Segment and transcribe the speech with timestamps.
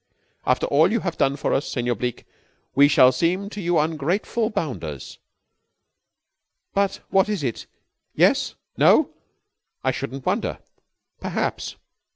[0.47, 2.25] "After all you have done for us, Senor Bleke,
[2.73, 5.19] we shall seem to you ungrateful bounders,
[6.73, 7.67] but what is it?
[8.15, 8.55] Yes?
[8.77, 9.11] No?
[9.83, 10.57] I shouldn't wonder,
[11.19, 11.75] perhaps.